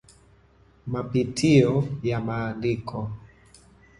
[0.91, 1.69] MAPITIO
[2.07, 2.99] YA MAANDIKO